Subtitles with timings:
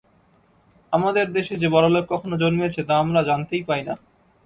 [0.93, 3.95] আমাদের দেশে যে বড়লোক কখনও জন্মেছে, তা আমরা জানতেই পাই না।